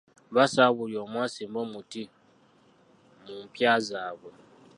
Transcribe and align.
Baasaba 0.35 0.75
buli 0.77 0.95
omu 1.03 1.17
asimbe 1.25 1.57
omuti 1.65 2.03
mu 3.25 3.35
mpya 3.45 3.73
zaabwe. 3.87 4.31